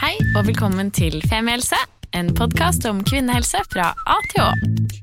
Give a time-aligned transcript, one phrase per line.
[0.00, 1.76] Hei og velkommen til Femihelse,
[2.16, 4.48] en podkast om kvinnehelse fra A til Å.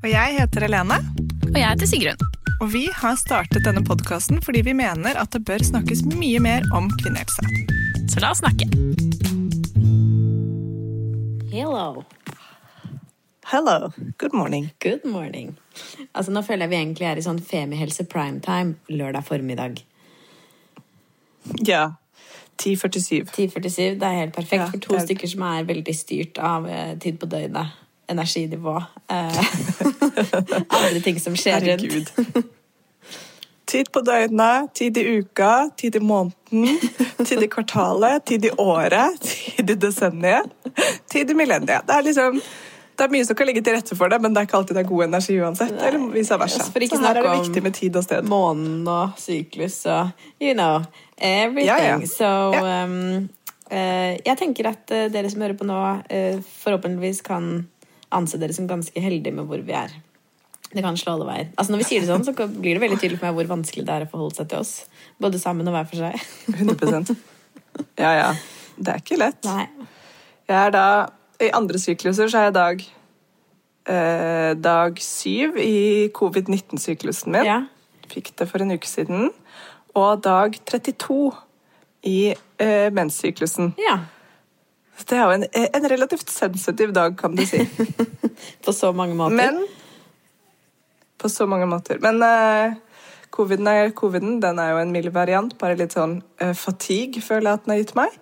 [0.02, 0.98] Og jeg heter Helene,
[1.52, 2.24] Og jeg heter Sigrun.
[2.62, 6.66] og vi har startet denne podkasten fordi vi mener at det bør snakkes mye mer
[6.74, 7.46] om kvinnehelse.
[8.10, 8.66] Så la oss snakke.
[11.54, 12.04] Hello.
[13.46, 14.72] Hello, good morning.
[14.80, 15.58] Good morning.
[16.14, 19.80] Altså, nå føler jeg vi egentlig er i sånn femihelse primetime lørdag formiddag.
[21.64, 21.94] Ja,
[22.64, 23.26] 10.47.
[23.32, 26.68] 10.47, det er helt perfekt Ja, for to er- stykker som er veldig styrt av
[26.70, 27.76] eh, tid på døgnet,
[28.10, 28.78] energinivå,
[29.10, 29.42] eh,
[30.80, 32.14] andre ting som skjer rundt.
[32.18, 32.54] Herregud.
[33.68, 36.80] Tid på døgnet, tid i uka, tid i måneden,
[37.28, 40.48] tid i kvartalet, tid i året, tid i desenniet,
[41.12, 41.84] tid i millenniet.
[41.88, 42.40] Det er liksom
[42.98, 44.74] det er mye som kan ligge til rette for det, men det er ikke alltid
[44.80, 45.76] det er god energi uansett.
[45.86, 46.64] eller vice versa.
[46.66, 48.26] Så her er det viktig med tid og sted.
[48.26, 50.10] Månen og syklus og
[50.42, 50.80] you know,
[51.18, 51.68] everything.
[51.68, 52.08] Ja, ja.
[52.08, 53.30] Så um,
[53.72, 57.68] uh, jeg tenker at uh, dere som hører på nå, uh, forhåpentligvis kan
[58.14, 59.94] anse dere som ganske heldige med hvor vi er.
[60.68, 61.50] Det kan slå alle veier.
[61.56, 63.86] Altså Når vi sier det sånn, så blir det veldig tydelig for meg hvor vanskelig
[63.88, 64.74] det er å forholde seg til oss.
[65.22, 66.28] Både sammen og hver for seg.
[66.54, 67.16] 100%
[68.04, 68.30] Ja, ja.
[68.78, 69.40] Det er ikke lett.
[69.48, 69.66] Nei.
[70.48, 70.86] Jeg er da,
[71.44, 72.84] I andre sykluser så er jeg dag
[73.88, 77.48] eh, dag syv i covid-19-syklusen min.
[77.48, 77.60] Ja.
[78.12, 79.32] Fikk det for en uke siden.
[79.98, 81.32] Og dag 32
[82.08, 83.74] i eh, menssyklusen.
[83.82, 83.98] ja.
[84.98, 85.44] Så Det er jo en,
[85.78, 87.60] en relativt sensitiv dag, kan du si.
[88.66, 89.36] På så mange måter.
[89.36, 89.68] Men
[91.22, 92.00] På så mange måter.
[92.02, 92.74] Men eh,
[93.30, 95.54] coviden, er, coviden den er jo en mild variant.
[95.62, 98.18] Bare litt sånn eh, fatigue føler jeg at den har gitt meg.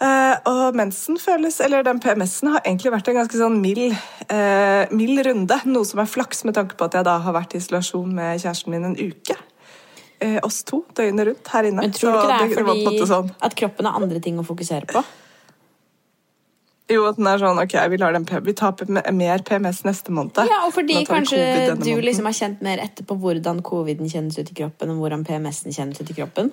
[0.00, 3.98] Eh, og mensen føles Eller den PMS-en har egentlig vært en ganske sånn mild,
[4.30, 5.62] eh, mild runde.
[5.66, 8.38] Noe som er flaks med tanke på at jeg da har vært i isolasjon med
[8.40, 9.36] kjæresten min en uke.
[10.20, 11.80] Eh, oss to døgnet rundt her inne.
[11.80, 14.40] Men tror du ikke det er det, fordi det sånn at kroppen har andre ting
[14.40, 15.02] å fokusere på?
[16.90, 17.98] Jo, at den er sånn Ok, vi,
[18.48, 18.80] vi tar
[19.14, 20.42] mer PMS neste måned.
[20.50, 24.50] Ja, og fordi kanskje du liksom har kjent mer etter på hvordan coviden kjennes ut
[24.50, 26.52] i kroppen, og hvordan PMS-en kjennes ut i kroppen.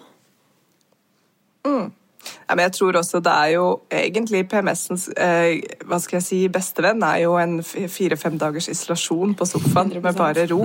[2.48, 6.40] Ja, men jeg tror også det er jo egentlig PMS-ens eh, hva skal jeg si,
[6.52, 10.04] bestevenn er jo en fire-fem dagers isolasjon på sofaen 100%.
[10.04, 10.62] med bare ro.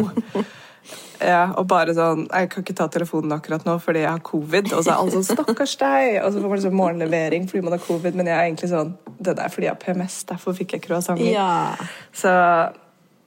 [1.23, 4.73] Ja, og bare sånn Jeg kan ikke ta telefonen akkurat nå fordi jeg har covid.
[4.75, 7.77] Og så er alle sånn 'Stakkars deg!' Og så får man liksom morgenlevering fordi man
[7.77, 8.15] har covid.
[8.19, 10.25] Men jeg er egentlig sånn Det der er fordi jeg har PMS.
[10.25, 11.31] Derfor fikk jeg croissanter.
[11.31, 11.77] Ja.
[12.13, 12.33] Så,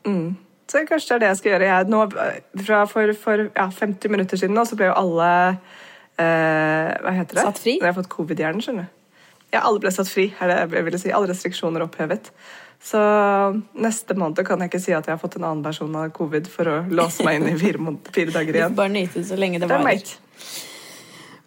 [0.04, 0.36] mm.
[0.68, 1.72] så kanskje det er det jeg skal gjøre.
[1.72, 2.02] Jeg, nå,
[2.66, 5.32] fra for for ja, 50 minutter siden nå, så ble jo alle
[6.20, 7.48] eh, Hva heter det?
[7.48, 7.80] Satt fri?
[7.80, 8.92] Når jeg har fått covid-hjernen, skjønner du.
[9.54, 10.34] Ja, alle ble satt fri.
[10.42, 11.12] Er det, jeg ville si.
[11.16, 12.32] Alle restriksjoner opphevet.
[12.84, 13.00] Så
[13.74, 16.48] neste måned kan jeg ikke si at jeg har fått en annen versjon av covid
[16.52, 18.76] for å låse meg inn i fire, måned- fire dager igjen.
[18.78, 20.16] bare nyte det så lenge det er varer.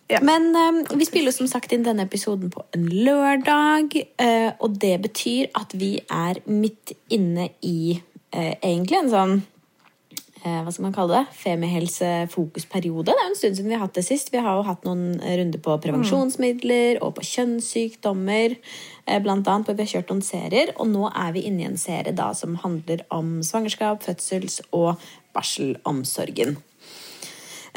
[0.08, 0.22] Ja.
[0.24, 4.96] Men um, vi spiller som sagt inn denne episoden på en lørdag, Uh, og det
[5.04, 8.00] betyr at vi er midt inne i
[8.34, 9.34] uh, egentlig en sånn
[10.42, 11.34] hva skal man kalle det?
[11.34, 13.10] Femihelsefokusperiode.
[13.10, 14.30] Det er jo en stund siden vi har hatt det sist.
[14.32, 18.54] Vi har jo hatt noen runder på prevensjonsmidler og på kjønnssykdommer,
[19.06, 20.72] eh, blant annet, hvor vi har kjørt noen serier.
[20.76, 24.94] Og nå er vi inne i en serie da som handler om svangerskap, fødsels- og
[25.34, 26.56] barselomsorgen.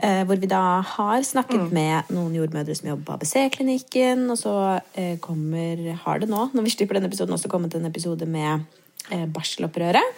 [0.01, 4.23] Eh, hvor vi da har snakket med noen jordmødre som jobber på ABC-klinikken.
[4.33, 4.55] Og så
[4.97, 8.63] eh, kommer, har det nå, når vi slipper denne episoden, også kommet en episode med
[9.11, 10.17] eh, barselopprøret.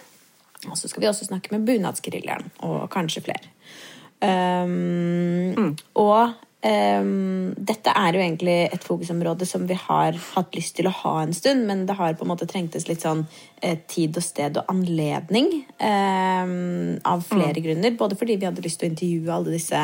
[0.70, 3.52] Og så skal vi også snakke med bunadsgeriljaen, og kanskje flere.
[4.24, 10.88] Um, Og um, dette er jo egentlig et fokusområde som vi har hatt lyst til
[10.88, 13.26] å ha en stund, men det har på en måte trengtes litt sånn
[13.60, 17.98] eh, tid og sted og anledning um, av flere grunner.
[17.98, 19.82] Både fordi vi hadde lyst til å intervjue alle disse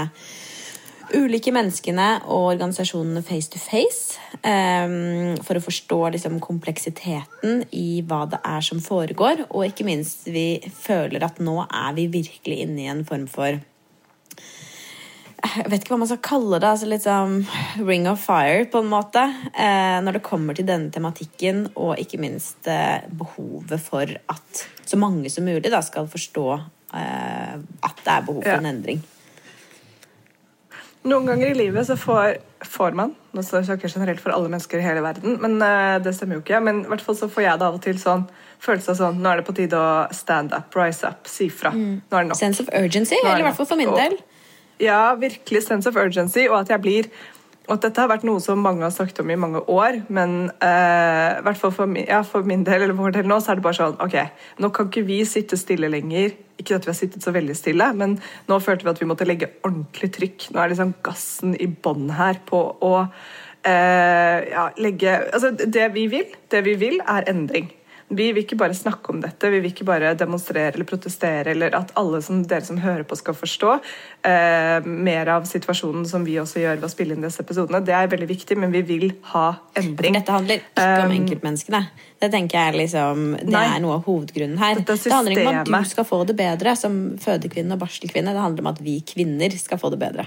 [1.16, 4.18] ulike menneskene og organisasjonene face to face.
[4.40, 9.46] um, for å forstå liksom, kompleksiteten i hva det er som foregår.
[9.50, 13.58] Og ikke minst, vi føler at nå er vi virkelig inne i en form for
[15.40, 16.68] jeg vet ikke hva man skal kalle det.
[16.68, 17.38] altså litt sånn
[17.88, 19.22] Ring of fire, på en måte.
[19.54, 25.00] Eh, når det kommer til denne tematikken, og ikke minst eh, behovet for at så
[25.00, 29.00] mange som mulig da, skal forstå eh, at det er behov for en endring.
[31.08, 32.34] Noen ganger i livet så får,
[32.68, 36.12] får man Nå snakker jeg generelt for alle mennesker i hele verden, men uh, det
[36.16, 36.58] stemmer jo ikke.
[36.66, 38.24] Men i hvert fall så får jeg det av og til sånn
[38.60, 41.70] følelse av sånn Nå er det på tide å stand up, rise up, si fra.
[41.72, 42.40] Nå er det nok.
[42.40, 44.18] Sense of urgency, er eller i hvert fall for min del.
[44.82, 47.10] Ja, virkelig sense of urgency, og at jeg blir
[47.70, 51.50] og dette har vært noe som mange har snakket om i mange år, men eh,
[51.60, 53.98] for, min- ja, for min del eller vår del nå, så er det bare sånn
[54.02, 54.16] Ok,
[54.58, 56.34] nå kan ikke vi sitte stille lenger.
[56.60, 58.18] Ikke at vi har sittet så veldig stille, men
[58.50, 60.48] nå følte vi at vi måtte legge ordentlig trykk.
[60.52, 62.94] Nå er liksom gassen i bånn her på å
[63.64, 67.70] eh, ja, legge Altså, det vi vil, det vi vil, er endring.
[68.10, 71.76] Vi vil ikke bare snakke om dette, vi vil ikke bare demonstrere eller protestere, eller
[71.78, 73.76] at alle som, dere som hører på, skal forstå
[74.26, 77.82] eh, mer av situasjonen som vi også gjør ved å spille inn disse episodene.
[77.86, 79.46] Det er veldig viktig, men vi vil ha
[79.78, 80.18] endring.
[80.18, 81.80] Dette handler ikke om Um, enkeltmenneskene.
[82.20, 83.64] Det tenker jeg liksom, det Nei.
[83.76, 84.82] er noe av hovedgrunnen her.
[84.84, 88.34] Det handler ikke om at du skal få det bedre som fødekvinne og barselkvinne.
[88.36, 90.26] Det handler om at vi kvinner skal få det bedre.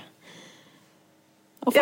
[1.63, 1.75] Og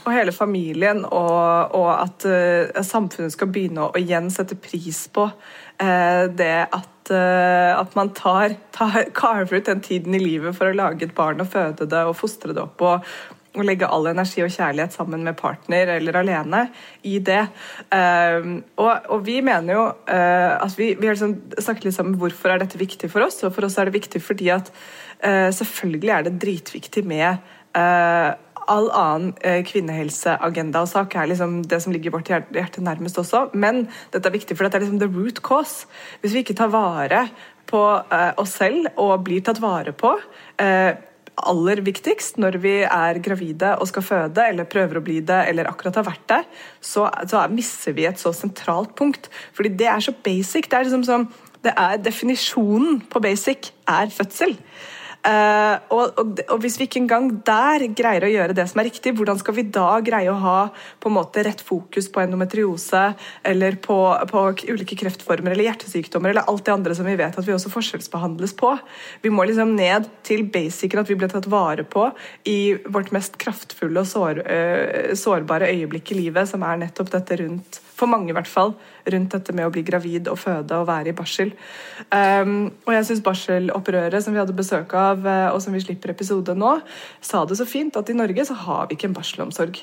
[0.00, 4.56] Ja, og hele familien, og, og at uh, samfunnet skal begynne å, å igjen sette
[4.60, 10.22] pris på uh, det at, uh, at man tar, tar, carver ut den tiden i
[10.22, 12.86] livet for å lage et barn og føde det og fostre det opp.
[12.86, 13.10] og
[13.58, 16.60] og legge all energi og kjærlighet sammen med partner eller alene
[17.08, 17.40] i det.
[17.90, 22.52] Um, og, og vi mener jo at vi, vi har liksom snakket litt sammen hvorfor
[22.52, 23.40] er dette viktig for oss.
[23.48, 24.70] Og for oss er det viktig fordi at
[25.56, 27.40] selvfølgelig er det dritviktig med
[28.70, 33.48] all annen eh, kvinnehelseagenda og sak er liksom det som ligger vårt hjerte, nærmest også.
[33.54, 35.88] Men dette er viktig, for dette er liksom the root cause.
[36.22, 37.26] Hvis vi ikke tar vare
[37.68, 40.14] på eh, oss selv og blir tatt vare på
[40.62, 40.92] eh,
[41.38, 45.70] aller viktigst når vi er gravide og skal føde, eller prøver å bli det, eller
[45.70, 46.40] akkurat har vært det,
[46.80, 49.30] så, så misser vi et så sentralt punkt.
[49.56, 50.70] Fordi det er så basic.
[50.70, 51.28] Det er liksom som
[51.64, 54.54] det er Definisjonen på basic er fødsel.
[55.26, 58.86] Eh, og, og, og hvis vi ikke engang der greier å gjøre det som er
[58.86, 60.58] riktig, hvordan skal vi da greie å ha
[61.02, 63.02] på en måte rett fokus på endometriose
[63.50, 63.98] eller på,
[64.30, 67.72] på ulike kreftformer eller hjertesykdommer eller alt det andre som vi vet at vi også
[67.74, 68.72] forskjellsbehandles på?
[69.24, 72.08] Vi må liksom ned til basicen at vi ble tatt vare på
[72.48, 77.42] i vårt mest kraftfulle og sår, uh, sårbare øyeblikk i livet, som er nettopp dette
[77.42, 78.74] rundt for mange i hvert fall,
[79.10, 81.52] rundt dette med å bli gravid og føde og være i barsel.
[82.14, 86.14] Um, og jeg syns barselopprøret som vi hadde besøk av, eh, og som vi slipper
[86.14, 86.78] episode nå,
[87.20, 89.80] sa det så fint at i Norge så har vi ikke en barselomsorg.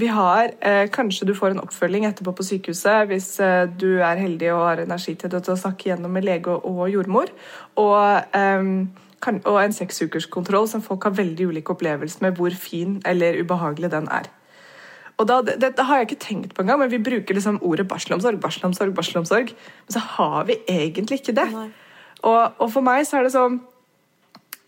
[0.00, 4.16] Vi har, eh, Kanskje du får en oppfølging etterpå på sykehuset hvis eh, du er
[4.22, 7.32] heldig og har energi til det til å snakke gjennom med lege og jordmor.
[7.76, 8.86] Og, eh,
[9.20, 13.90] kan, og en seksukerskontroll som folk har veldig ulike opplevelser med hvor fin eller ubehagelig
[13.90, 14.30] den er.
[15.20, 17.84] Og da, det, det, har jeg ikke tenkt på engang, men vi bruker liksom ordet
[17.90, 19.52] barselomsorg, barselomsorg, barselomsorg.
[19.52, 21.48] Men så har vi egentlig ikke det.
[22.24, 23.60] Og, og for meg så er det sånn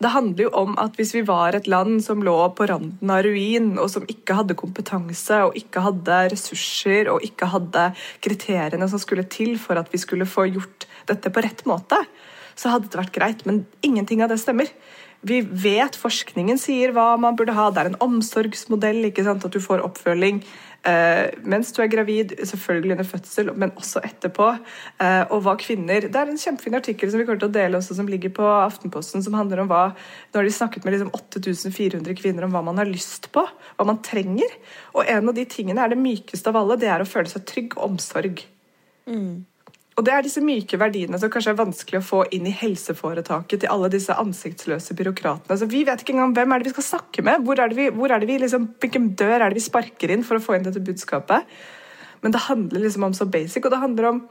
[0.01, 3.23] Det handler jo om at hvis vi var et land som lå på randen av
[3.25, 7.89] ruin, og som ikke hadde kompetanse, og ikke hadde ressurser, og ikke hadde
[8.25, 12.01] kriteriene som skulle til for at vi skulle få gjort dette på rett måte,
[12.59, 13.45] så hadde det vært greit.
[13.49, 14.69] Men ingenting av det stemmer.
[15.23, 17.69] Vi vet forskningen sier hva man burde ha.
[17.71, 19.05] Det er en omsorgsmodell.
[19.07, 19.45] ikke sant?
[19.45, 20.43] At du får oppfølging
[20.89, 24.49] eh, mens du er gravid, selvfølgelig under fødsel, men også etterpå.
[25.03, 27.79] Eh, og hva kvinner Det er en kjempefin artikkel som vi kommer til å dele
[27.79, 31.13] også, som ligger på Aftenposten, som handler om hva Nå har de snakket med liksom
[31.13, 33.45] 8400 kvinner om hva man har lyst på,
[33.77, 34.59] hva man trenger.
[34.97, 37.47] Og en av de tingene er det mykeste av alle, det er å føle seg
[37.49, 38.43] trygg omsorg.
[39.93, 43.61] Og det er disse myke verdiene som kanskje er vanskelig å få inn i helseforetaket
[43.61, 45.51] til alle disse ansiktsløse byråkratene.
[45.53, 47.43] Altså, vi vet ikke engang hvem er det vi skal snakke med.
[47.45, 50.25] Hvor er det vi, er det vi liksom, hvilken dør er det vi sparker inn
[50.25, 51.45] for å få inn dette budskapet?
[52.25, 54.23] Men det handler liksom om så basic, og det handler om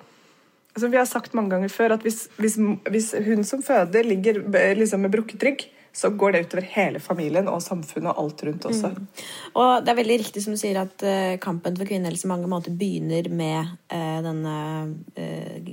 [0.72, 2.54] altså Vi har sagt mange ganger før at hvis, hvis,
[2.88, 7.00] hvis hun som føder ligger eh, liksom med brukket rygg, så går det utover hele
[7.04, 8.90] familien og samfunnet og alt rundt også.
[9.60, 12.72] Og det er veldig riktig som du sier at uh, kampen for kvinnehelse mange måter
[12.72, 14.54] begynner med uh, denne
[15.18, 15.72] uh,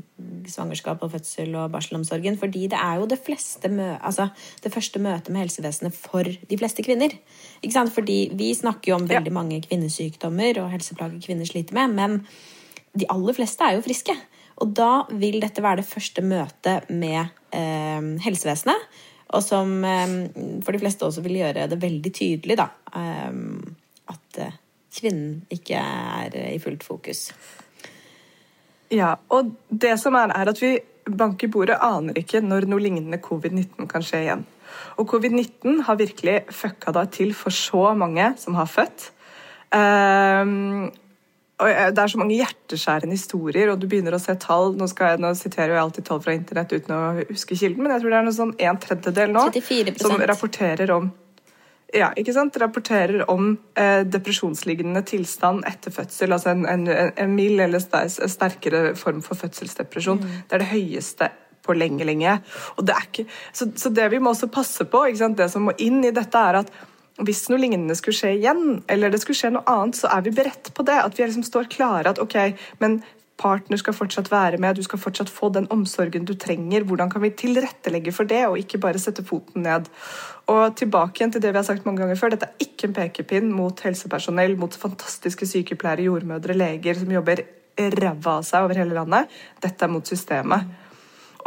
[0.49, 2.35] svangerskap og fødsel og barselomsorgen.
[2.41, 4.27] Fordi det er jo det fleste mø altså,
[4.63, 7.15] det første møtet med helsevesenet for de fleste kvinner.
[7.63, 7.93] Ikke sant?
[7.95, 12.19] Fordi vi snakker jo om veldig mange kvinnesykdommer og helseplager kvinner sliter med, men
[12.99, 14.15] de aller fleste er jo friske.
[14.59, 17.21] Og da vil dette være det første møtet med
[17.55, 18.89] eh, helsevesenet.
[19.29, 19.69] Og som
[20.65, 22.65] for de fleste også vil gjøre det veldig tydelig da,
[24.09, 24.55] at eh,
[24.95, 27.27] kvinnen ikke er i fullt fokus.
[28.89, 32.81] Ja, og det som er, er at vi bank i bordet aner ikke når noe
[32.81, 34.45] lignende covid-19 kan skje igjen.
[35.01, 39.11] Og covid-19 har virkelig fucka da til for så mange som har født.
[39.71, 40.91] Jeg-
[41.59, 44.71] det er så mange hjerteskjærende historier, og du begynner å se tall.
[44.79, 46.99] Nå, jeg, nå siterer jeg alltid tall fra internett uten å
[47.31, 50.05] huske kilden, men jeg tror det er noe sånn en tredjedel nå 34%.
[50.05, 51.11] som rapporterer om
[51.89, 52.57] ja, ikke sant?
[52.61, 56.35] Rapporterer om eh, depresjonslignende tilstand etter fødsel.
[56.35, 60.21] Altså en, en, en mild eller sterkere form for fødselsdepresjon.
[60.21, 61.31] Det er det høyeste
[61.65, 62.35] på lenge, lenge.
[62.77, 65.73] Og det er ikke, så, så det vi må også passe på, det som må
[65.81, 66.71] inn i dette, er at
[67.27, 70.35] hvis noe lignende skulle skje igjen, eller det skulle skje noe annet, så er vi
[70.35, 70.99] beredt på det.
[71.03, 72.37] At vi liksom står klare at ok,
[72.83, 73.01] men
[73.39, 76.83] partner skal fortsatt være med, du skal fortsatt få den omsorgen du trenger.
[76.87, 79.87] Hvordan kan vi tilrettelegge for det, og ikke bare sette foten ned?
[80.51, 82.97] Og tilbake igjen til det vi har sagt mange ganger før, dette er ikke en
[82.97, 87.45] pekepinn mot helsepersonell, mot fantastiske sykepleiere, jordmødre, leger som jobber
[87.79, 89.31] ræva av seg over hele landet.
[89.63, 90.67] Dette er mot systemet.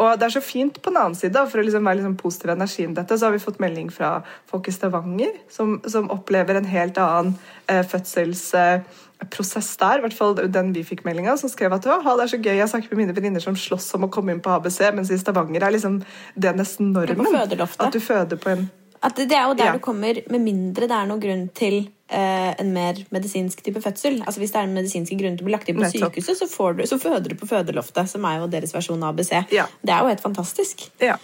[0.00, 2.54] Og det er så fint på den annen side, for å liksom være liksom positiv
[2.54, 4.14] energi i dette, så har vi fått melding fra
[4.48, 7.34] folk i Stavanger som, som opplever en helt annen
[7.66, 10.00] eh, fødselsprosess der.
[10.00, 12.70] I hvert fall den vi fikk meldinga, som skrev at det er så gøy, jeg
[12.72, 15.68] snakker med mine venninner som slåss om å komme inn på ABC, mens i Stavanger
[15.68, 16.00] er liksom
[16.34, 17.36] det nesten normen.
[17.36, 18.70] At du føder på en
[19.02, 19.74] at det er jo der ja.
[19.74, 24.20] du kommer, med mindre det er noen grunn til eh, en mer medisinsk type fødsel.
[24.26, 26.72] Altså Hvis det er en medisinsk grunn til å bli lagt inn på sykehuset, så,
[26.76, 29.32] du, så, føder du på fødeloftet, som er jo deres versjon av ABC.
[29.54, 29.68] Ja.
[29.80, 30.84] Det er jo helt fantastisk.
[31.02, 31.16] Ja.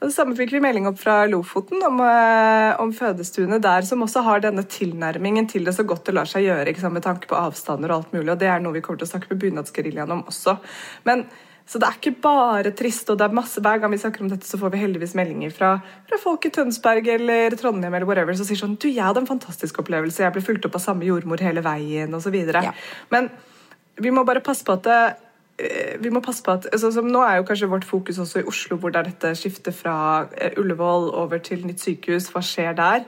[0.00, 4.02] Og Det samme fikk vi melding opp fra Lofoten om, eh, om fødestuene der, som
[4.04, 7.38] også har denne tilnærmingen til det så godt det lar seg gjøre, med tanke på
[7.38, 8.30] avstander og alt mulig.
[8.32, 10.58] og Det er noe vi kommer til å snakke med bunadsgeriljaen om også.
[11.04, 11.26] Men
[11.64, 13.08] så det er ikke bare trist.
[13.10, 15.54] og det er masse, Hver gang vi snakker om dette, så får vi heldigvis meldinger
[15.54, 15.70] fra,
[16.08, 19.30] fra folk i Tønsberg eller Trondheim eller whatever, som sier sånn Du, jeg hadde en
[19.30, 20.22] fantastisk opplevelse.
[20.22, 22.36] Jeg ble fulgt opp av samme jordmor hele veien, osv.
[22.52, 22.74] Ja.
[23.14, 23.30] Men
[23.96, 25.00] vi må bare passe på at det,
[25.54, 28.78] vi må passe på at altså, Nå er jo kanskje vårt fokus også i Oslo,
[28.82, 32.26] hvor det er dette skiftet fra eh, Ullevål over til nytt sykehus.
[32.34, 33.04] Hva skjer der?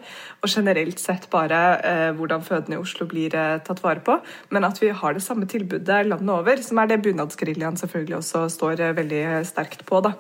[0.47, 4.21] Og generelt sett bare eh, hvordan fødende i Oslo blir eh, tatt vare på.
[4.55, 8.45] Men at vi har det samme tilbudet landet over, som er det bunadsgeriljaen selvfølgelig også
[8.55, 10.05] står eh, veldig sterkt på.
[10.07, 10.15] da.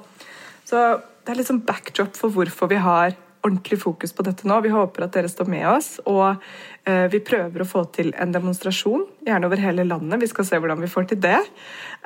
[0.66, 0.83] Så
[1.23, 3.14] det er litt sånn backdrop for hvorfor vi har
[3.46, 4.58] ordentlig fokus på dette nå.
[4.64, 5.90] Vi håper at dere står med oss.
[6.10, 6.42] Og
[6.88, 10.20] eh, vi prøver å få til en demonstrasjon, gjerne over hele landet.
[10.22, 11.38] Vi skal se hvordan vi får til det.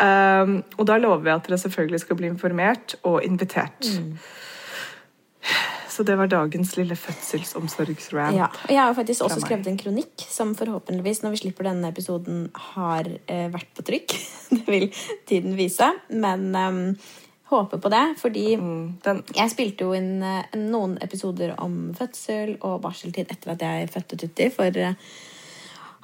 [0.00, 3.90] Um, og da lover vi at dere selvfølgelig skal bli informert og invitert.
[3.90, 4.14] Mm.
[5.90, 8.36] Så det var dagens lille fødselsomsorgsrant.
[8.38, 11.90] Ja, og jeg har faktisk også skrevet en kronikk som forhåpentligvis, når vi slipper denne
[11.90, 14.14] episoden, har eh, vært på trykk.
[14.56, 14.86] det vil
[15.28, 15.90] tiden vise.
[16.08, 16.80] Men um,
[17.50, 22.80] håper på det, fordi mm, jeg spilte jo inn uh, noen episoder om fødsel og
[22.84, 24.94] barseltid etter at jeg fødte Tutti for uh,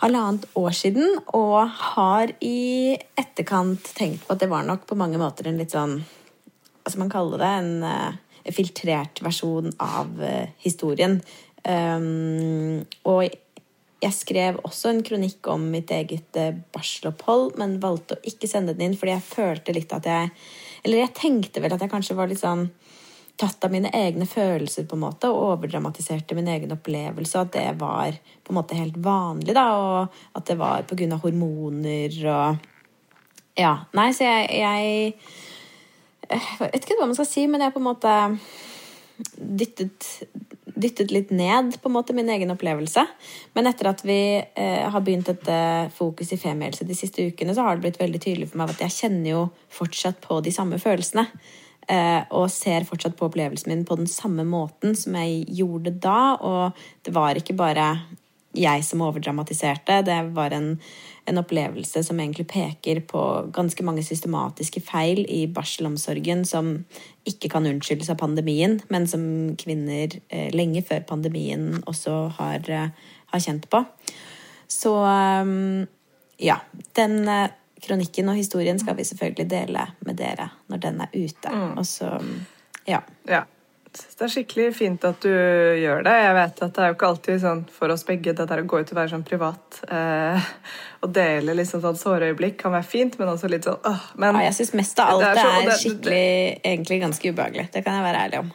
[0.03, 5.21] halvannet år siden, og har i etterkant tenkt på at det var nok på mange
[5.23, 7.55] måter en litt sånn Hva skal man kalle det?
[7.62, 10.21] En uh, filtrert versjon av
[10.62, 11.17] historien.
[11.67, 16.38] Um, og jeg skrev også en kronikk om mitt eget
[16.71, 20.31] barselopphold, men valgte å ikke sende den inn fordi jeg følte litt at jeg
[20.87, 22.69] eller jeg tenkte vel at jeg kanskje var litt sånn
[23.37, 27.43] tatt av mine egne følelser på en måte, og overdramatiserte min egen opplevelse.
[27.43, 31.16] At det var på en måte helt vanlig, da, og at det var på grunn
[31.16, 32.73] av hormoner og
[33.57, 33.75] Ja.
[33.97, 35.14] Nei, så jeg, jeg
[36.26, 38.14] Jeg vet ikke hva man skal si, men jeg på en måte
[39.37, 40.09] dyttet
[40.76, 43.06] dyttet litt ned på en måte min egen opplevelse.
[43.56, 45.59] Men etter at vi eh, har begynt dette
[45.97, 48.85] fokus i femihelse de siste ukene, så har det blitt veldig tydelig for meg at
[48.85, 51.26] jeg kjenner jo fortsatt på de samme følelsene.
[51.87, 56.37] Eh, og ser fortsatt på opplevelsen min på den samme måten som jeg gjorde da.
[56.37, 57.90] Og det var ikke bare
[58.56, 60.00] jeg som overdramatiserte.
[60.06, 60.75] Det var en,
[61.26, 63.23] en, opplevelse som egentlig peker på
[63.54, 66.73] ganske mange systematiske feil i barselomsorgen som
[67.26, 69.26] ikke kan unnskyldes av pandemien, men som
[69.59, 73.83] kvinner eh, lenge før pandemien også har, eh, har kjent på.
[74.68, 75.87] Så um,
[76.42, 76.61] ja.
[76.99, 77.50] Den eh,
[77.83, 81.52] kronikken og historien skal vi selvfølgelig dele med dere når den er ute.
[81.52, 81.76] Mm.
[81.78, 82.16] Og så
[82.87, 83.02] ja.
[83.28, 83.45] ja
[83.97, 86.15] det er skikkelig fint at du gjør det.
[86.23, 88.69] Jeg vet at det er jo ikke alltid sånn for oss begge det der å
[88.69, 90.47] gå ut og være sånn privat eh,
[91.05, 94.49] og dele liksom sånn sårøyeblikk kan være fint, men også litt sånn åh, men, ja,
[94.49, 97.67] Jeg syns mest av alt det er, så, det, er skikkelig det, egentlig ganske ubehagelig.
[97.75, 98.55] Det kan jeg være ærlig om.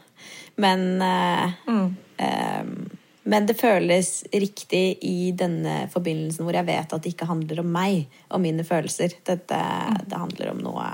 [0.61, 1.87] Men eh, mm.
[2.27, 2.97] eh,
[3.31, 7.69] men det føles riktig i denne forbindelsen hvor jeg vet at det ikke handler om
[7.69, 9.13] meg og mine følelser.
[9.27, 10.01] Dette, mm.
[10.09, 10.87] Det handler om noe,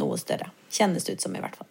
[0.00, 0.48] noe større.
[0.72, 1.68] Kjennes det ut som, i hvert fall.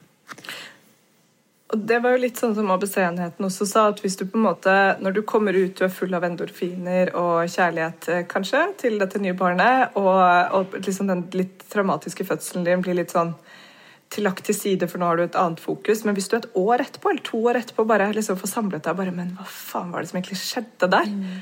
[1.74, 4.46] Og det var jo litt sånn som ABC-enheten også sa, at hvis du på en
[4.46, 9.00] måte, når du kommer ut, du er full av endorfiner og kjærlighet eh, kanskje til
[9.02, 10.20] dette nye barnet, og,
[10.54, 13.34] og liksom den litt traumatiske fødselen din blir litt sånn
[14.14, 16.04] tillagt til side, for nå har du et annet fokus.
[16.06, 19.00] Men hvis du et år etterpå, eller to år etterpå bare liksom får samlet deg
[19.00, 21.10] bare, Men hva faen var det som egentlig skjedde der?
[21.10, 21.40] Mm.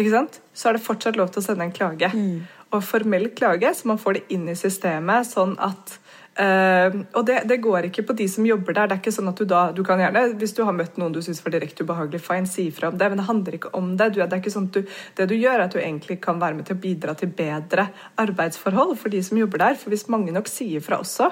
[0.00, 0.40] Ikke sant?
[0.56, 2.08] Så er det fortsatt lov til å sende en klage.
[2.08, 2.46] Mm.
[2.72, 5.98] Og formell klage, så man får det inn i systemet, sånn at
[6.34, 8.88] Uh, og det, det, går ikke på de som jobber der.
[8.90, 11.14] det er ikke sånn at du da, du kan gjerne, Hvis du har møtt noen
[11.14, 13.92] du syns var direkte ubehagelig, fine, si ifra om det, men det handler ikke om
[13.94, 14.08] det.
[14.14, 16.40] Du, det er ikke sånn at du, det du gjør, er at du egentlig kan
[16.42, 17.86] være med til å bidra til bedre
[18.18, 19.78] arbeidsforhold for de som jobber der.
[19.78, 21.30] For hvis mange nok sier fra også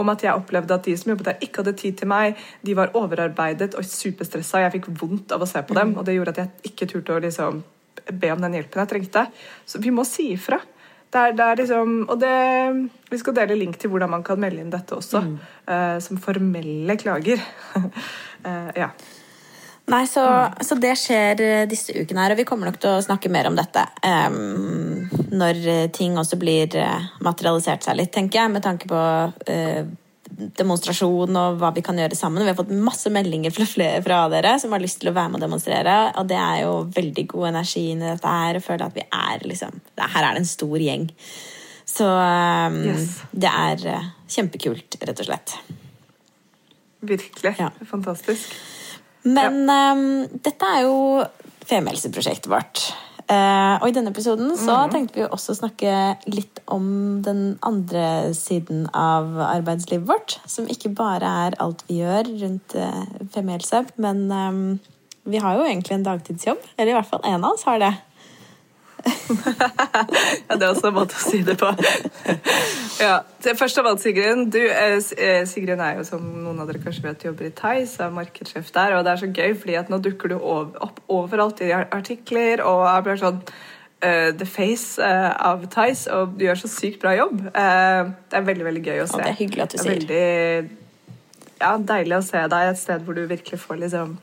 [0.00, 2.74] om at jeg opplevde at de som jobbet der, ikke hadde tid til meg, de
[2.78, 6.34] var overarbeidet og superstressa, jeg fikk vondt av å se på dem, og det gjorde
[6.34, 7.62] at jeg ikke turte å liksom
[8.10, 9.26] be om den hjelpen jeg trengte.
[9.68, 10.58] Så vi må si ifra.
[11.10, 12.34] Det er, det er liksom, og det,
[13.10, 15.32] vi skal dele link til hvordan man kan melde inn dette også, mm.
[15.66, 17.42] uh, som formelle klager.
[17.74, 18.92] uh, ja.
[19.90, 20.22] Nei, så,
[20.62, 23.48] så det skjer eh, disse ukene her, og vi kommer nok til å snakke mer
[23.48, 26.76] om dette um, når ting også blir
[27.26, 29.00] materialisert seg litt, tenker jeg, med tanke på
[29.50, 29.88] eh,
[30.58, 32.44] demonstrasjon og hva vi kan gjøre sammen.
[32.44, 35.32] Vi har fått masse meldinger fra flere fra dere som har lyst til å være
[35.32, 38.58] med og demonstrere, og det er jo veldig god energi inn i dette her.
[38.58, 41.06] Jeg føler at vi er liksom Her er det en stor gjeng.
[41.90, 43.16] Så um, Yes.
[43.32, 45.54] det er eh, kjempekult, rett og slett.
[47.00, 47.54] Virkelig.
[47.58, 47.70] Ja.
[47.88, 48.52] Fantastisk.
[49.26, 51.24] Men ehm, dette er jo
[51.68, 52.84] femhelseprosjektet vårt.
[53.30, 55.94] Eh, og i denne episoden så tenkte vi også også snakke
[56.30, 60.38] litt om den andre siden av arbeidslivet vårt.
[60.50, 64.64] Som ikke bare er alt vi gjør rundt uh, femihelse, men ehm,
[65.30, 66.62] vi har jo egentlig en dagtidsjobb.
[66.76, 67.92] Eller i hvert fall en av oss har det.
[70.50, 71.70] Ja, det er også en måte å si det på.
[73.00, 73.20] Ja,
[73.56, 74.48] Først av alt, Sigrun.
[74.52, 77.96] Du, eh, eh, Sigrun er jo, som noen av dere kanskje vet, jobber i Theis,
[78.02, 78.98] er markedssjef der.
[78.98, 82.86] Og det er så gøy, fordi at nå dukker du opp overalt i artikler, og
[82.88, 83.44] jeg blir sånn
[84.00, 87.42] Uh, the face uh, av Theis, og du gjør så sykt bra jobb.
[87.52, 89.18] Uh, det er veldig, veldig gøy å se.
[89.20, 89.90] det er hyggelig at du Det sier.
[89.92, 90.78] er Veldig,
[91.60, 94.14] ja, deilig å se deg et sted hvor du virkelig får liksom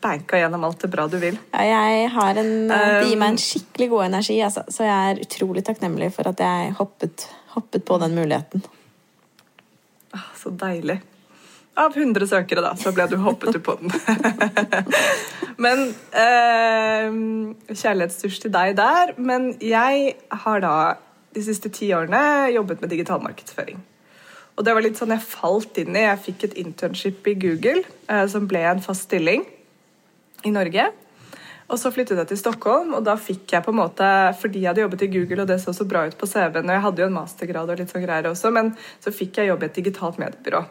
[0.00, 1.38] banka gjennom alt det bra du vil.
[1.52, 4.62] Ja, jeg har en, det gir meg Um, en skikkelig god energi, altså.
[4.70, 7.26] så jeg er utrolig takknemlig for at jeg hoppet,
[7.56, 8.64] hoppet på den muligheten.
[10.14, 11.00] Ah, Så deilig.
[11.76, 13.92] Av 100 søkere, da, så ble du hoppet du på den.
[15.64, 15.82] men
[16.16, 17.10] eh,
[17.68, 19.12] Kjærlighetsdusj til deg der.
[19.20, 20.14] Men jeg
[20.44, 20.76] har da
[21.36, 23.82] de siste ti årene jobbet med digital markedsføring.
[24.56, 26.06] Og det var litt sånn jeg falt inn i.
[26.06, 29.44] Jeg fikk et internship i Google, eh, som ble en fast stilling
[30.44, 30.88] i Norge.
[31.66, 34.70] Og så flyttet jeg til Stockholm, og da fikk jeg på en måte Fordi jeg
[34.70, 37.02] hadde jobbet i Google, og det så så bra ut på CV-en, og jeg hadde
[37.02, 39.80] jo en mastergrad og litt sånn greier også, men så fikk jeg jobb i et
[39.80, 40.62] digitalt mediebyrå.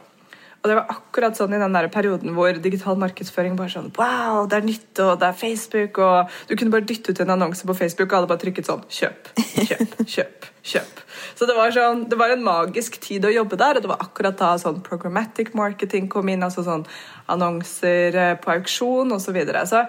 [0.66, 4.48] Og det var akkurat sånn i den der perioden hvor digital markedsføring bare sånn Wow,
[4.50, 7.68] det er nytt, og det er Facebook, og du kunne bare dytte ut en annonse
[7.70, 11.04] på Facebook, og alle bare trykket sånn Kjøp, kjøp, kjøp, kjøp.
[11.38, 14.02] Så det var, sånn, det var en magisk tid å jobbe der, og det var
[14.08, 16.88] akkurat da sånn programmatic marketing kom inn, altså sånn
[17.30, 19.30] annonser eh, på auksjon osv.
[19.30, 19.66] Så, videre.
[19.70, 19.86] så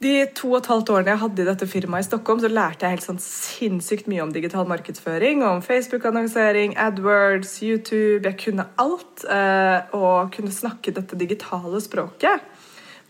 [0.00, 2.86] de to og et halvt årene jeg hadde i dette firmaet i Stockholm, så lærte
[2.86, 8.24] jeg helt sånn sinnssykt mye om digital markedsføring, om Facebook-annonsering, AdWords, YouTube.
[8.24, 12.40] Jeg kunne alt, eh, og kunne snakke dette digitale språket.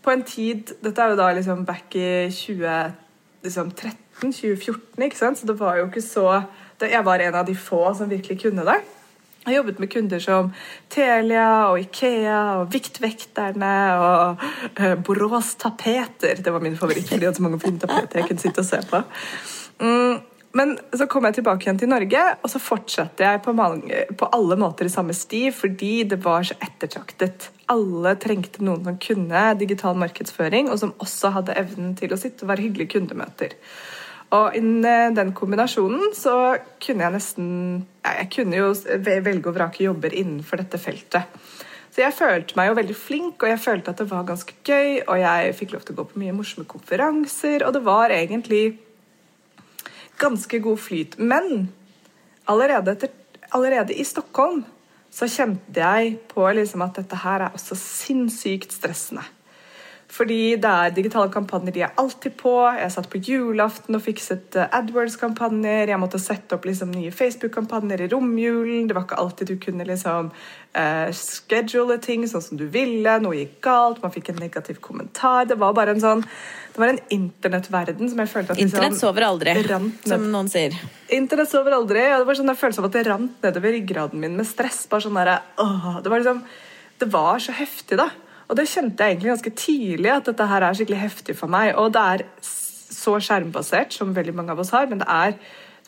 [0.03, 5.39] På en tid Dette er jo da liksom back i 2013-2014, ikke sant?
[5.39, 6.43] så det var jo ikke så
[6.81, 8.81] Jeg var en av de få som virkelig kunne det.
[9.41, 10.49] Jeg har jobbet med kunder som
[10.93, 14.43] Telia og Ikea og Viktvekterne og
[14.77, 16.43] uh, Borås Tapeter.
[16.45, 18.67] Det var min favoritt, fordi jeg hadde så mange fine tapeter jeg kunne sitte og
[18.67, 18.99] se på.
[19.81, 20.19] Mm,
[20.61, 24.29] men så kom jeg tilbake igjen til Norge, og så fortsatte jeg på, mange, på
[24.35, 27.49] alle måter i samme sti, fordi det var så ettertraktet.
[27.71, 32.45] Alle trengte noen som kunne digital markedsføring, og som også hadde evnen til å sitte
[32.45, 33.57] og være hyggelige kundemøter.
[34.31, 37.49] Og innen den kombinasjonen så kunne jeg nesten
[38.05, 38.69] ja, Jeg kunne jo
[39.03, 41.41] velge og vrake jobber innenfor dette feltet.
[41.91, 45.01] Så jeg følte meg jo veldig flink, og jeg følte at det var ganske gøy,
[45.03, 48.77] og jeg fikk lov til å gå på mye morsomme konferanser, og det var egentlig
[50.21, 51.17] ganske god flyt.
[51.19, 51.67] Men
[52.47, 53.11] allerede, etter,
[53.51, 54.63] allerede i Stockholm
[55.11, 59.25] så kjente jeg på liksom at dette her er også sinnssykt stressende.
[60.11, 62.51] Fordi det er digitale kampanjer de er alltid på.
[62.75, 65.87] Jeg satt på julaften og fikset eh, AdWords-kampanjer.
[65.87, 68.89] Jeg måtte sette opp liksom nye Facebook-kampanjer i romjulen.
[68.89, 70.33] Det var ikke alltid du kunne liksom
[70.75, 73.13] eh, schedule ting sånn som du ville.
[73.23, 75.45] Noe gikk galt, man fikk en negativ kommentar.
[75.47, 76.25] Det var bare en sånn
[76.71, 79.53] Det var en internettverden som jeg følte at liksom Internett sover aldri,
[80.07, 80.75] som noen sier.
[81.11, 82.03] Internett sover aldri.
[82.13, 84.83] og Det var sånn en følelse av at det rant nedover ryggraden min med stress.
[84.91, 86.43] bare sånn der, åh, Det var liksom,
[86.99, 88.09] det var så heftig, da.
[88.51, 91.71] Og det kjente jeg egentlig ganske tidlig, at dette her er skikkelig heftig for meg.
[91.79, 92.23] Og det er
[92.91, 95.37] så skjermbasert, som veldig mange av oss har, men det er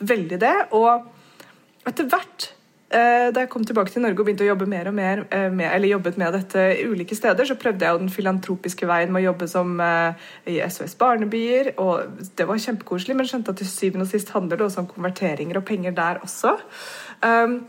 [0.00, 0.54] veldig det.
[0.72, 1.04] Og
[1.84, 2.46] etter hvert,
[2.88, 5.50] eh, da jeg kom tilbake til Norge og begynte å jobbe mer og mer eh,
[5.52, 9.12] med, eller jobbet med dette i ulike steder, så prøvde jeg jo den filantropiske veien
[9.12, 13.60] med å jobbe som eh, i SOS Barnebyer, og det var kjempekoselig, men skjønte at
[13.60, 16.56] til syvende og sist handler det også om konverteringer og penger der også.
[17.20, 17.60] Um,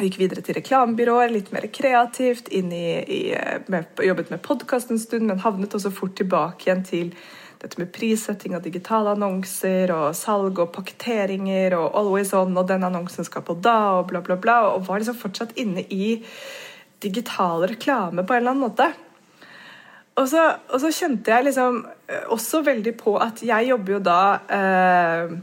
[0.00, 3.20] jeg gikk videre til reklamebyråer, litt mer kreativt, i, i,
[3.72, 7.12] med, jobbet med podkast en stund, men havnet også fort tilbake igjen til
[7.60, 12.86] dette med prissetting av digitale annonser og salg og pakketteringer og always on, og den
[12.88, 14.56] annonsen skal på da, og bla, bla, bla.
[14.72, 16.14] Og var liksom fortsatt inne i
[17.04, 18.88] digital reklame på en eller annen måte.
[20.20, 24.00] Og så, og så kjente jeg liksom eh, også veldig på at jeg jobber jo
[24.04, 24.22] da
[24.56, 25.36] eh,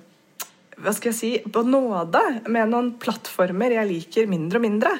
[0.78, 2.22] hva skal jeg si, på nåde
[2.54, 4.92] med noen plattformer jeg liker mindre og mindre.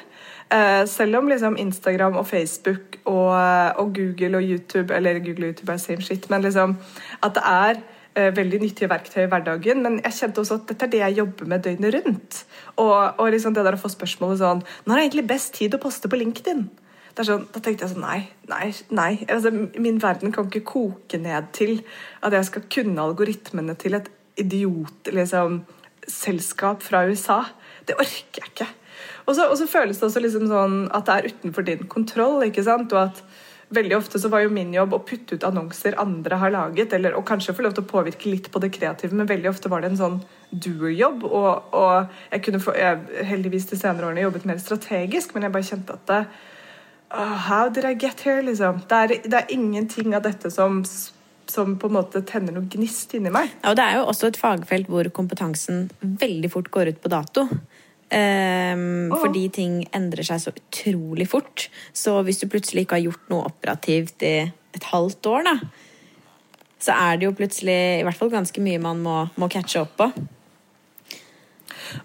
[0.50, 3.36] Eh, selv om liksom Instagram og Facebook og,
[3.78, 6.74] og, Google og YouTube Eller Google og YouTube er same shit, men liksom
[7.22, 7.80] at det er
[8.16, 9.84] eh, veldig nyttige verktøy i hverdagen.
[9.84, 12.42] Men jeg kjente også at dette er det jeg jobber med døgnet rundt.
[12.76, 15.82] Og, og liksom det der å få spørsmålet sånn Når er egentlig best tid å
[15.82, 16.66] poste på LinkedIn?
[17.18, 19.12] Sånn, da tenkte jeg sånn Nei, nei, nei.
[19.26, 21.80] Altså, min verden kan ikke koke ned til
[22.22, 24.06] at jeg skal kunne algoritmene til et
[24.38, 25.62] idiot liksom,
[26.08, 27.42] selskap fra USA.
[27.88, 28.68] Det orker jeg ikke.
[29.28, 32.40] Og så, og så føles det også liksom sånn at det er utenfor din kontroll.
[32.46, 32.94] ikke sant?
[32.96, 33.22] Og at
[33.76, 37.16] veldig ofte så var jo min jobb å putte ut annonser andre har laget, eller,
[37.18, 39.84] og kanskje få lov til å påvirke litt på det kreative, men veldig ofte var
[39.84, 40.16] det en sånn
[40.50, 41.26] doer-jobb.
[41.28, 45.56] Og, og, jeg kunne få, jeg, heldigvis de senere årene jobbet mer strategisk, men jeg
[45.58, 46.22] bare kjente at det,
[47.12, 48.40] oh, How did I get here?
[48.42, 48.80] liksom?
[48.88, 50.80] Det er, det er ingenting av dette som
[51.50, 53.50] som på en måte tenner noe gnist inni meg.
[53.62, 57.12] Ja, og Det er jo også et fagfelt hvor kompetansen veldig fort går ut på
[57.12, 57.48] dato.
[58.08, 59.18] Um, oh.
[59.20, 61.68] Fordi ting endrer seg så utrolig fort.
[61.92, 65.56] Så hvis du plutselig ikke har gjort noe operativt i et halvt år, da,
[66.78, 69.96] så er det jo plutselig i hvert fall ganske mye man må, må catche opp
[69.98, 70.10] på.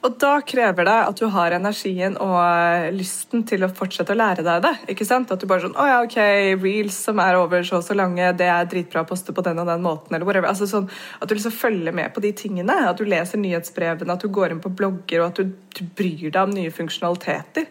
[0.04, 4.20] Og da krever det at du har energien og eh, lysten til å fortsette å
[4.20, 4.74] lære deg det.
[4.94, 5.32] ikke sant?
[5.34, 6.18] At du bare sånn Å ja, ok,
[6.62, 9.60] reels som er over så og så lange, det er dritbra å poste på den
[9.64, 10.52] og den måten, eller whatever.
[10.52, 12.78] Altså sånn At du liksom følger med på de tingene.
[12.90, 16.30] At du leser nyhetsbrevene, at du går inn på blogger, og at du, du bryr
[16.30, 17.70] deg om nye funksjonaliteter.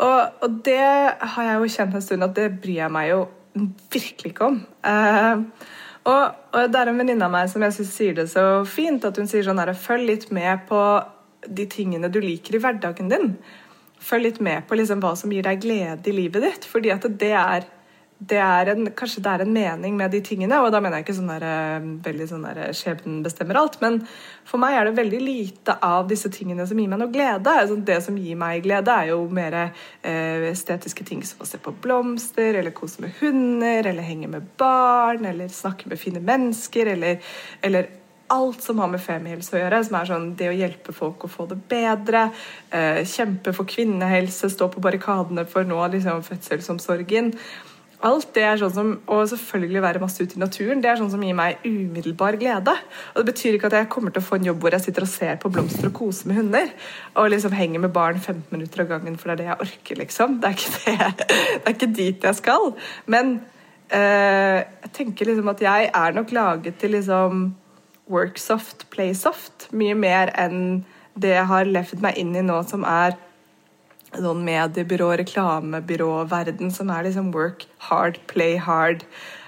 [0.00, 0.80] Og, og, det
[1.34, 3.20] har jeg jo kjent en stund at det bryr jeg meg jo
[3.92, 4.60] virkelig ikke om.
[4.86, 5.42] Uh,
[6.08, 9.04] og, og, det er en venninne av meg som jeg synes sier det så fint.
[9.04, 10.80] At hun sier sånn her Følg litt med på
[11.46, 13.34] de tingene du liker i hverdagen din.
[14.00, 16.64] Følg litt med på liksom hva som gir deg glede i livet ditt.
[16.64, 17.66] fordi at det er,
[18.18, 21.06] det er en, Kanskje det er en mening med de tingene, og da mener jeg
[21.06, 24.00] ikke sånn der, eh, veldig sånn der eh, skjebnen bestemmer alt, men
[24.48, 27.52] for meg er det veldig lite av disse tingene som gir meg noe glede.
[27.62, 31.60] Altså det som gir meg glede, er jo mer eh, estetiske ting som å se
[31.60, 36.94] på blomster, eller kose med hunder, eller henge med barn, eller snakke med fine mennesker,
[36.96, 37.20] eller,
[37.60, 37.99] eller
[38.30, 41.30] alt som har med femihelse å gjøre, som er sånn det å hjelpe folk å
[41.30, 42.28] få det bedre,
[42.70, 47.34] eh, kjempe for kvinnehelse, stå på barrikadene for nå liksom fødselsomsorgen.
[48.00, 50.80] Alt det er sånn som, Og selvfølgelig være masse ute i naturen.
[50.80, 52.72] Det er sånn som gir meg umiddelbar glede.
[53.14, 55.02] Og Det betyr ikke at jeg kommer til å få en jobb hvor jeg sitter
[55.02, 56.70] og ser på blomster og koser med hunder.
[57.16, 59.96] Og liksom henger med barn 15 minutter av gangen, for det er det jeg orker,
[59.96, 60.40] liksom.
[60.40, 62.72] Det er ikke, det, det er ikke dit jeg skal.
[63.06, 63.40] Men
[63.92, 67.50] eh, jeg tenker liksom at jeg er nok laget til liksom
[68.10, 69.68] worksoft, playsoft.
[69.72, 70.84] Mye mer enn
[71.20, 73.16] det jeg har levd meg inn i nå, som er
[74.10, 79.04] sånn mediebyrå, reklamebyrå-verden, som er liksom work hard, play hard.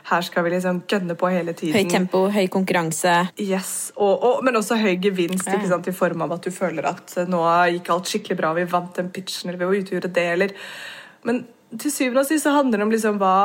[0.06, 1.78] Her skal vi liksom gønne på hele tiden.
[1.78, 3.14] Høy tempo, høy konkurranse.
[3.40, 5.58] Yes, og, og, Men også høy gevinst, ja.
[5.70, 7.42] sant, i form av at du føler at nå
[7.76, 10.28] gikk alt skikkelig bra, vi vant den pitchen, eller vi var ute og gjorde det,
[10.36, 10.56] eller
[11.26, 11.44] Men
[11.78, 13.36] til syvende og sist så handler det om liksom hva,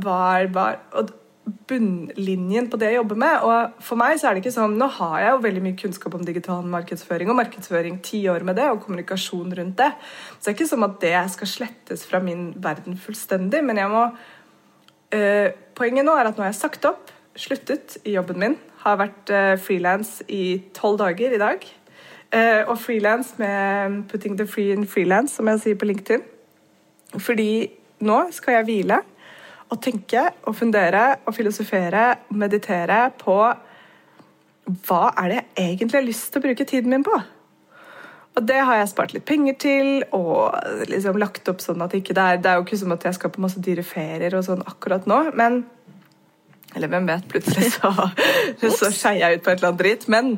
[0.00, 1.10] hva er hva, og,
[1.44, 3.44] bunnlinjen på det jeg jobber med.
[3.44, 6.16] Og for meg så er det ikke sånn Nå har jeg jo veldig mye kunnskap
[6.16, 9.90] om digital markedsføring og markedsføring, ti år med det, og kommunikasjon rundt det.
[10.36, 13.92] Så det er ikke som at det skal slettes fra min verden fullstendig, men jeg
[13.92, 14.06] må
[15.18, 18.52] øh, Poenget nå er at nå har jeg sagt opp, sluttet i jobben min,
[18.84, 21.64] har vært øh, frilans i tolv dager i dag.
[22.34, 26.22] Uh, og frilans med 'putting the free in freelance', som jeg sier på LinkedIn.
[27.18, 28.98] Fordi nå skal jeg hvile
[29.72, 33.38] å tenke og fundere og filosofere og meditere på
[34.64, 37.16] hva er det jeg egentlig har lyst til å bruke tiden min på?
[38.34, 40.56] Og det har jeg spart litt penger til og
[40.90, 43.18] liksom lagt opp sånn at ikke det er Det er jo ikke som at jeg
[43.18, 45.62] skal på masse dyre ferier og sånn akkurat nå, men
[46.74, 47.92] Eller hvem vet, plutselig så,
[48.80, 50.08] så skeier jeg ut på et eller annet dritt.
[50.10, 50.32] Men,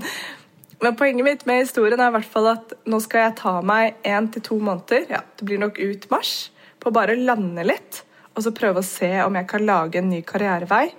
[0.82, 3.96] men, poenget mitt med historien er i hvert fall at nå skal jeg ta meg
[4.04, 6.34] én til to måneder, ja, det blir nok ut mars,
[6.76, 8.02] på å bare lande litt
[8.36, 10.90] og så prøve å se om jeg kan lage en ny karrierevei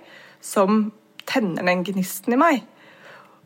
[0.44, 0.88] som
[1.28, 2.64] tenner den gnisten i meg.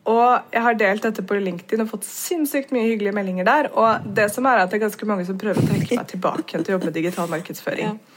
[0.09, 3.69] Og jeg har delt dette på LinkedIn og fått sinnssykt mye hyggelige meldinger der.
[3.71, 6.57] Og det som er at det er ganske mange som prøver å trekke meg tilbake
[6.57, 7.93] til å jobbe med digital markedsføring.
[7.93, 8.12] Ja.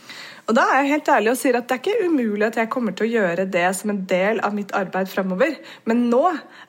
[0.46, 2.70] Og da er jeg helt ærlig og sier at det er ikke umulig at jeg
[2.70, 5.56] kommer til å gjøre det som en del av mitt arbeid framover.
[5.90, 6.22] Men nå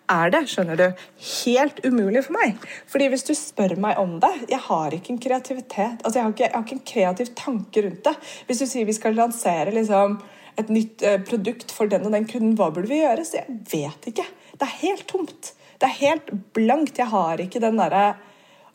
[0.10, 1.04] er det, skjønner du,
[1.44, 2.66] helt umulig for meg.
[2.90, 6.34] Fordi hvis du spør meg om det Jeg har ikke en kreativitet Altså, jeg har
[6.34, 8.16] ikke, jeg har ikke en kreativ tanke rundt det.
[8.50, 10.18] Hvis du sier vi skal lansere liksom
[10.58, 13.26] et nytt eh, produkt for den og den kunden, hva burde vi gjøre?
[13.30, 14.26] Så jeg vet ikke.
[14.58, 15.54] Det er helt tomt.
[15.78, 16.98] Det er helt blankt.
[16.98, 18.08] Jeg har ikke den derre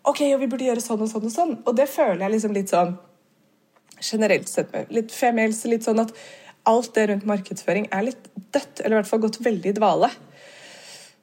[0.06, 1.56] OK, vi burde gjøre sånn og sånn og sånn.
[1.66, 2.94] Og det føler jeg liksom litt sånn
[4.02, 6.12] generelt sett med litt femihelse, litt sånn at
[6.68, 10.10] alt det rundt markedsføring er litt dødt, eller i hvert fall gått veldig i dvale.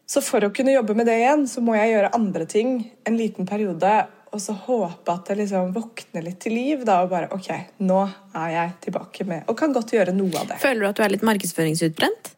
[0.10, 3.18] Så for å kunne jobbe med det igjen, så må jeg gjøre andre ting en
[3.20, 3.92] liten periode.
[4.34, 6.82] Og så håpe at det liksom våkner litt til liv.
[6.86, 7.50] Da, og bare OK,
[7.86, 8.02] nå
[8.38, 10.60] er jeg tilbake med Og kan godt gjøre noe av det.
[10.62, 12.34] Føler du at du er litt markedsføringsutbrent?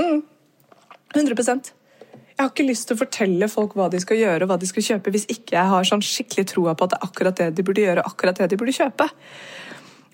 [0.00, 1.72] 100
[2.40, 4.64] Jeg har ikke lyst til å fortelle folk hva de skal gjøre og hva de
[4.64, 7.48] skal kjøpe, hvis ikke jeg har sånn skikkelig troa på at det er akkurat det
[7.58, 9.06] de burde gjøre, akkurat det de burde kjøpe.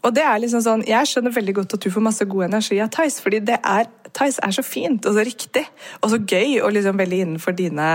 [0.02, 2.80] Og det er liksom sånn, Jeg skjønner veldig godt at du får masse god energi
[2.82, 5.62] av Theis, fordi det er, Theis er så fint og så riktig
[6.00, 7.92] og så gøy og liksom veldig innenfor dine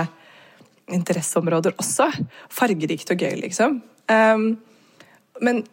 [0.96, 2.08] interesseområder også.
[2.56, 3.82] Fargerikt og gøy, liksom.
[4.08, 4.48] Um,
[5.44, 5.66] men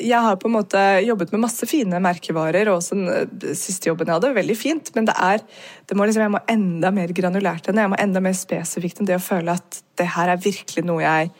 [0.00, 4.08] jeg har på en måte jobbet med masse fine merkevarer, og også den siste jobben
[4.08, 5.44] jeg hadde, veldig fint, men det er,
[5.88, 7.86] det må liksom, jeg må enda mer granulært enn det.
[7.86, 11.04] Jeg må enda mer spesifikt enn det å føle at det her er virkelig noe
[11.04, 11.30] jeg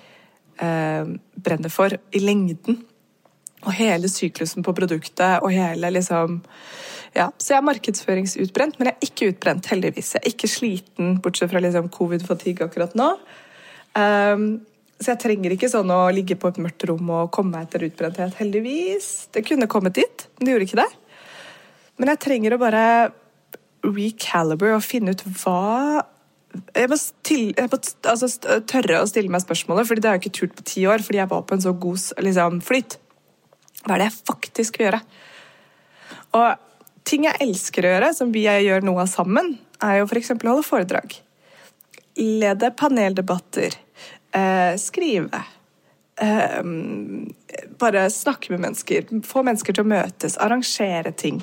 [0.60, 2.80] eh, brenner for i lengden.
[3.60, 6.40] Og hele syklusen på produktet og hele liksom
[7.12, 10.12] ja, Så jeg er markedsføringsutbrent, men jeg er ikke utbrent, heldigvis.
[10.14, 13.08] Jeg er ikke sliten, bortsett fra liksom covid-fatigue akkurat nå.
[13.98, 14.44] Um,
[15.00, 17.86] så jeg trenger ikke sånn å ligge på et mørkt rom og komme meg etter
[17.86, 19.30] utbrenthet, heldigvis.
[19.32, 20.90] Det kunne kommet dit, men det gjorde ikke det.
[22.00, 22.84] Men jeg trenger å bare
[23.86, 26.04] recalibre og finne ut hva
[26.74, 27.78] jeg må, til, jeg må
[28.10, 28.28] altså,
[28.68, 31.20] tørre å stille meg spørsmålet, for det har jeg ikke turt på ti år, fordi
[31.20, 32.96] jeg var på en så god liksom, flyt.
[33.84, 35.00] Hva er det jeg faktisk vil gjøre?
[36.36, 40.34] Og ting jeg elsker å gjøre, som vi gjør noe av sammen, er jo f.eks.
[40.34, 41.14] å holde foredrag.
[42.18, 43.78] Lede paneldebatter.
[44.32, 45.42] Eh, skrive.
[46.20, 46.62] Eh,
[47.78, 49.08] bare snakke med mennesker.
[49.26, 50.38] Få mennesker til å møtes.
[50.38, 51.40] Arrangere ting.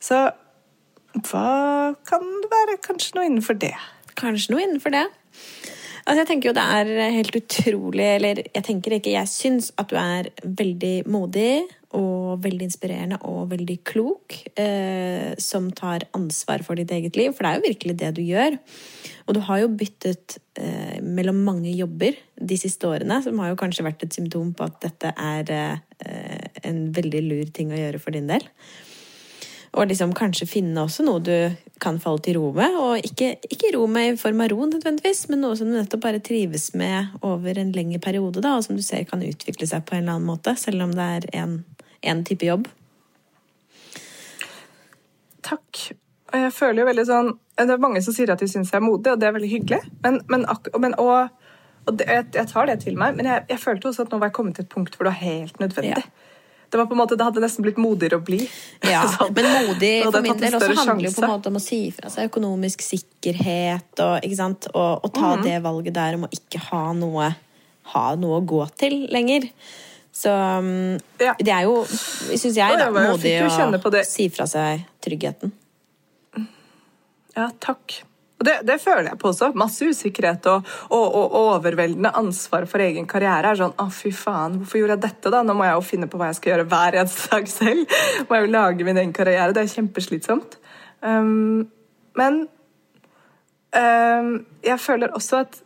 [0.00, 0.28] Så
[1.26, 2.78] hva kan det være?
[2.84, 3.74] Kanskje noe innenfor det.
[4.20, 5.06] Kanskje noe innenfor det.
[6.06, 9.90] Altså, jeg tenker jo det er helt utrolig Eller jeg tenker ikke, jeg syns at
[9.92, 16.78] du er veldig modig og veldig inspirerende og veldig klok, eh, som tar ansvar for
[16.78, 17.32] ditt eget liv.
[17.34, 18.58] For det er jo virkelig det du gjør.
[19.26, 23.58] Og du har jo byttet eh, mellom mange jobber de siste årene, som har jo
[23.58, 28.02] kanskje vært et symptom på at dette er eh, en veldig lur ting å gjøre
[28.02, 28.46] for din del.
[29.78, 31.34] Og liksom kanskje finne også noe du
[31.82, 32.74] kan falle til ro med.
[32.78, 36.02] Og ikke, ikke ro med i form av ro, nødvendigvis, men noe som du nettopp
[36.06, 39.86] bare trives med over en lengre periode, da, og som du ser kan utvikle seg
[39.86, 41.28] på en eller annen måte, selv om det er
[42.02, 42.68] én type jobb.
[45.46, 45.82] Takk.
[46.30, 48.84] Jeg føler jo veldig sånn Det er mange som sier at de syns jeg er
[48.84, 49.80] modig, og det er veldig hyggelig.
[50.04, 50.46] Men, men,
[50.80, 51.32] men og,
[51.84, 54.30] og det, jeg tar det til meg, men jeg, jeg, følte også at nå var
[54.30, 56.04] jeg kommet til et punkt hvor det var helt nødvendig.
[56.06, 56.30] Ja.
[56.70, 58.38] Det var på en måte, det hadde nesten blitt modigere å bli.
[58.86, 59.34] Ja, sånn.
[59.34, 62.12] Men modig for min del også handler jo på en måte om å si fra
[62.14, 64.30] seg økonomisk sikkerhet og,
[64.70, 65.44] og, og ta mm.
[65.48, 67.32] det valget der om å ikke ha noe,
[67.96, 69.50] ha noe å gå til lenger.
[70.12, 71.34] Så um, ja.
[71.38, 75.54] det er jo, syns jeg, da, modig å si fra seg tryggheten.
[77.36, 78.00] Ja, takk.
[78.40, 79.50] Og det, det, føler jeg på også.
[79.58, 83.52] Masse usikkerhet og, og, og, overveldende ansvar for egen karriere.
[83.52, 85.32] er sånn, å fy faen, Hvorfor gjorde jeg dette?
[85.34, 85.42] da?
[85.44, 87.98] Nå må jeg jo finne på hva jeg skal gjøre hver eneste dag selv.
[88.28, 89.52] må jeg jo lage min egen karriere.
[89.56, 90.56] Det er kjempeslitsomt.
[91.04, 91.68] Um,
[92.16, 92.40] men
[93.76, 94.32] um,
[94.64, 95.60] jeg føler også at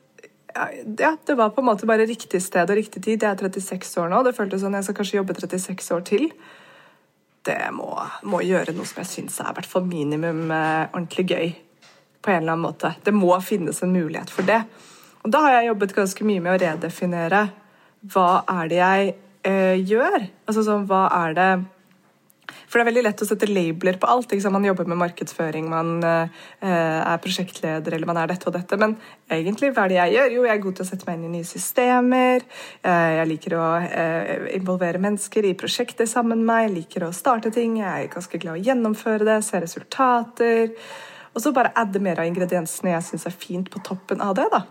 [0.55, 3.23] ja, det var på en måte bare riktig sted og riktig tid.
[3.23, 4.23] Jeg er 36 år nå.
[4.27, 6.29] Det føltes sånn jeg skal kanskje jobbe 36 år til.
[7.45, 7.91] Det må,
[8.31, 11.51] må gjøre noe som jeg syns er hvert fall minimum eh, ordentlig gøy
[12.25, 12.95] på en eller annen måte.
[13.05, 14.63] Det må finnes en mulighet for det.
[15.25, 17.45] Og da har jeg jobbet ganske mye med å redefinere
[18.15, 19.13] hva er det jeg
[19.49, 20.27] eh, gjør?
[20.49, 21.51] Altså sånn, hva er det
[22.67, 24.35] For det er veldig lett å sette labeler på alt.
[24.55, 28.79] Man jobber med markedsføring, man eh, er prosjektleder, eller man er dette og dette.
[28.81, 28.97] Men
[29.31, 30.35] egentlig, hva er det jeg gjør?
[30.37, 32.47] Jo, jeg er god til å sette meg inn i nye systemer.
[32.83, 36.69] Eh, jeg liker å eh, involvere mennesker i prosjekter sammen med meg.
[36.69, 37.79] Jeg liker å starte ting.
[37.83, 40.75] Jeg er ganske glad i å gjennomføre det, se resultater.
[41.35, 44.47] Og så bare adde mer av ingrediensene jeg syns er fint på toppen av det.
[44.53, 44.65] da.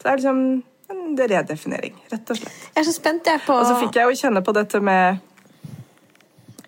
[0.00, 0.42] Så det er liksom
[0.90, 2.62] en redefinering, rett og slett.
[2.74, 5.20] Jeg er så spent, jeg, på Og så fikk jeg jo kjenne på dette med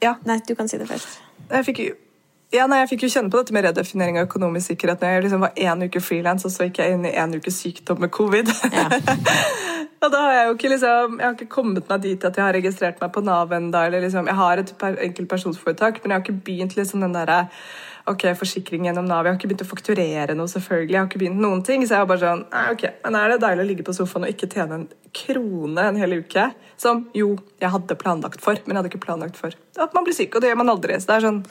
[0.02, 0.16] Ja.
[0.28, 1.20] Nei, du kan si det først.
[1.50, 1.92] Jeg fikk jo
[2.52, 5.22] ja, nei, jeg fikk jo kjenne på dette med redefinering av økonomisk sikkerhet når jeg
[5.24, 8.12] liksom var én uke frilans, og så gikk jeg inn i én uke sykdom med
[8.12, 8.50] covid.
[8.74, 8.90] Ja.
[10.04, 12.44] og da har jeg jo ikke liksom, jeg har ikke kommet meg dit at jeg
[12.44, 13.86] har registrert meg på Nav ennå.
[13.94, 17.38] Liksom, jeg har et enkelt enkeltpersonsforetak, men jeg har ikke begynt liksom den derre
[18.10, 19.26] ok, forsikring gjennom Nav.
[19.26, 20.92] Jeg har ikke begynt å fakturere noe, selvfølgelig.
[20.94, 21.86] Jeg har ikke begynt noen ting.
[21.86, 24.34] Så jeg var bare sånn ok, Men er det deilig å ligge på sofaen og
[24.34, 24.86] ikke tjene en
[25.16, 26.50] krone en hel uke?
[26.80, 30.16] Som jo, jeg hadde planlagt for, men jeg hadde ikke planlagt for at man blir
[30.16, 30.34] syk.
[30.34, 30.98] Og det gjør man aldri.
[31.00, 31.42] Så det er sånn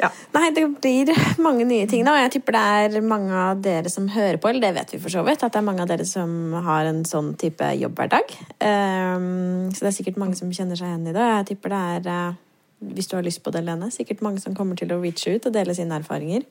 [0.00, 0.08] ja.
[0.32, 1.10] Nei, det blir
[1.44, 2.62] mange nye ting da, og jeg tipper det
[2.96, 5.52] er mange av dere som hører på, eller det vet vi for så vidt, at
[5.52, 8.32] det er mange av dere som har en sånn type jobbhverdag.
[8.64, 11.20] Um, så det er sikkert mange som kjenner seg igjen i det.
[11.20, 12.38] og Jeg tipper det er uh,
[12.80, 13.90] hvis du har lyst på det, Lene.
[13.92, 16.46] Sikkert mange som kommer til å reache ut og dele sine erfaringer.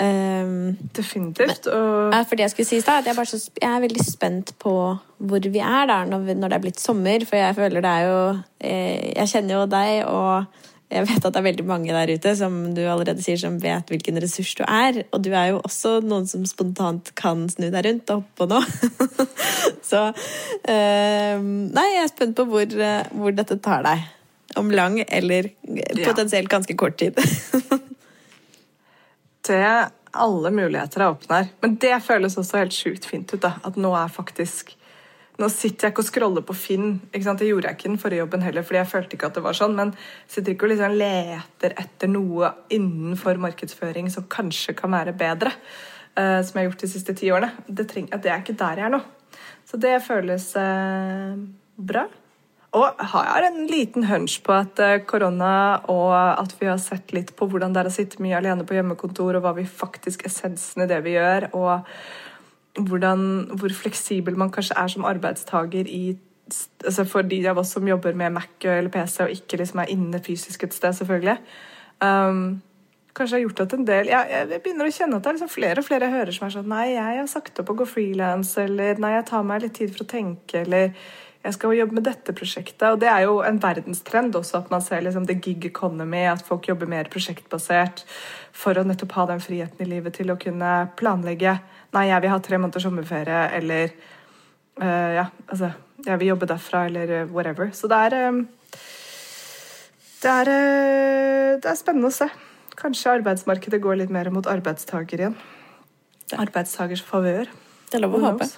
[0.00, 1.68] Um, Definitivt.
[1.68, 4.74] Og for det jeg skulle si i stad, jeg, jeg er veldig spent på
[5.22, 7.26] hvor vi er da, når, vi, når det er blitt sommer.
[7.28, 8.20] For jeg føler det er jo
[8.58, 12.32] eh, Jeg kjenner jo deg, og jeg vet at det er veldig mange der ute
[12.36, 15.04] som du allerede sier, som vet hvilken ressurs du er.
[15.12, 18.48] Og du er jo også noen som spontant kan snu deg rundt og hoppe på
[18.50, 19.28] noe.
[19.90, 24.10] så um, Nei, jeg er spent på hvor, eh, hvor dette tar deg.
[24.56, 25.48] Om lang eller
[26.04, 27.18] potensielt ganske kort tid.
[29.48, 29.64] det
[30.12, 31.50] alle muligheter er åpne her.
[31.64, 33.40] Men det føles også helt sjukt fint ut.
[33.42, 34.76] da, At nå er faktisk
[35.40, 36.90] Nå sitter jeg ikke og scroller på Finn.
[37.08, 37.40] ikke sant?
[37.40, 39.56] Det gjorde jeg ikke den forrige jobben heller, fordi jeg følte ikke at det var
[39.56, 39.72] sånn.
[39.74, 39.94] Men
[40.28, 45.54] sitter ikke og liksom leter etter noe innenfor markedsføring som kanskje kan være bedre.
[46.12, 47.48] Uh, som jeg har gjort de siste ti årene.
[47.64, 49.00] Det, trenger, det er ikke der jeg er nå.
[49.66, 51.40] Så det føles uh,
[51.80, 52.04] bra.
[52.72, 57.34] Og har en liten hunch på at eh, korona og at vi har sett litt
[57.36, 60.86] på hvordan det er å sitte mye alene på hjemmekontor, og hva vi faktisk essensen
[60.86, 63.26] i det vi gjør, og hvordan,
[63.60, 66.04] hvor fleksibel man kanskje er som arbeidstaker i
[66.52, 69.92] altså For de av oss som jobber med Mac eller PC og ikke liksom er
[69.94, 71.36] inne fysisk et sted, selvfølgelig.
[72.02, 72.60] Um,
[73.16, 75.52] kanskje har gjort at en del jeg, jeg begynner å kjenne at det er liksom
[75.52, 78.52] flere og flere hører som er sånn Nei, jeg har sagt opp å gå frilans,
[78.60, 80.92] eller nei, jeg tar meg litt tid for å tenke, eller
[81.42, 82.84] jeg skal jobbe med dette prosjektet.
[82.92, 86.44] Og det er jo en verdenstrend også, at man ser liksom the gig economy, at
[86.46, 88.04] folk jobber mer prosjektbasert
[88.54, 91.58] for å nettopp ha den friheten i livet til å kunne planlegge
[91.92, 93.90] Nei, jeg vil ha tre måneders sommerferie, eller
[94.80, 95.74] uh, Ja, altså
[96.06, 97.68] Jeg vil jobbe derfra, eller uh, whatever.
[97.76, 98.46] Så det er um,
[100.22, 102.30] det er, uh, det er spennende å se.
[102.80, 105.36] Kanskje arbeidsmarkedet går litt mer mot arbeidstaker igjen.
[106.40, 107.50] Arbeidstakers favør.
[107.90, 108.48] Det er lov å håpe.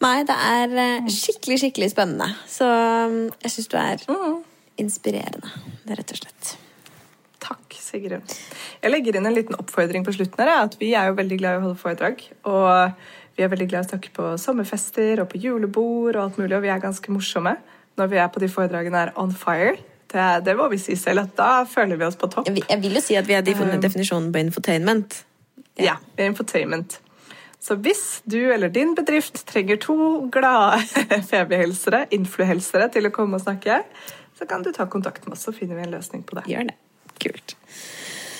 [0.00, 2.30] Nei, det er eh, skikkelig, skikkelig spennende.
[2.48, 4.04] Så um, jeg syns du er
[4.80, 5.50] inspirerende,
[5.84, 6.52] det er rett og slett.
[7.40, 8.24] Takk, Sigrun.
[8.80, 10.40] Jeg legger inn en liten oppfordring på slutten.
[10.40, 12.24] her, at Vi er jo veldig glad i å holde foredrag.
[12.48, 16.40] Og vi er veldig glad i å snakke på sommerfester og på julebord og alt
[16.40, 17.56] mulig, og vi er ganske morsomme
[18.00, 19.76] når vi er på de foredragene her on fire.
[20.10, 22.48] Det, det må vi si selv, at da føler vi oss på topp.
[22.48, 25.22] Jeg vil, jo si at vi er definisjonen på infotainment.
[25.80, 26.98] Ja, vi er infotainment.
[27.60, 29.96] Så hvis du eller din bedrift trenger to
[30.32, 30.80] glade
[31.30, 33.82] feberhelsere, influhelsere, til å komme og snakke,
[34.38, 36.46] så kan du ta kontakt med oss, så finner vi en løsning på det.
[36.48, 36.76] Gjør det.
[37.20, 37.56] Kult.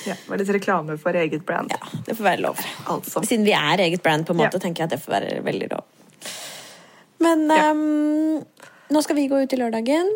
[0.09, 1.69] Ja, var litt reklame for eget brand.
[1.77, 2.63] Ja, det får være lov.
[2.89, 3.21] Altså.
[3.29, 4.63] Siden vi er eget brand, på en måte, Ja.
[4.65, 5.85] tenker jeg at det får være veldig lov.
[7.21, 7.71] Men Ja.
[7.73, 8.41] um,
[8.91, 10.09] nå skal vi gå ut i lørdagen.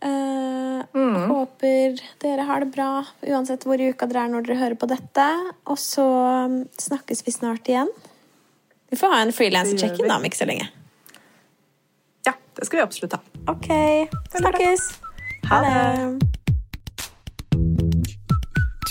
[0.00, 0.48] Uh,
[0.94, 1.26] Mm.
[1.28, 4.88] Håper dere har det bra uansett hvor i uka dere er når dere hører på
[4.88, 5.26] dette.
[5.66, 6.04] Og så
[6.46, 7.90] um, snakkes vi snart igjen.
[8.90, 10.68] Vi får ha en frilanser-check-in om ikke så lenge.
[12.26, 13.20] Ja, det skal vi absolutt ha.
[13.52, 13.68] Ok,
[14.38, 14.88] snakkes.
[15.50, 16.37] Ha det.